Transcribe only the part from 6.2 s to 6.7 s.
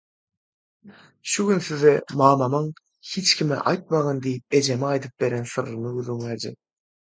berjek.